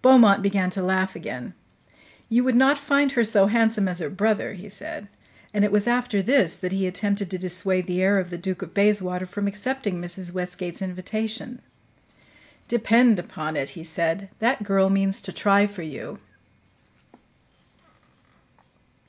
[0.00, 1.54] Beaumont began to laugh again.
[2.28, 5.08] "You would not find her so handsome as her brother," he said;
[5.52, 8.62] and it was after this that he attempted to dissuade the heir of the Duke
[8.62, 10.32] of Bayswater from accepting Mrs.
[10.32, 11.60] Westgate's invitation.
[12.68, 16.20] "Depend upon it," he said, "that girl means to try for you."